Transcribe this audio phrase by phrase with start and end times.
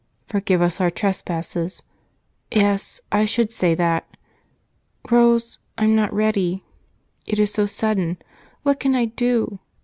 [0.25, 1.83] "'Forgive us our trespasses!'
[2.49, 4.07] Yes, I should say that.
[5.11, 6.63] Rose, I'm not ready,
[7.27, 8.17] it is so sudden.
[8.63, 9.59] What can I do?"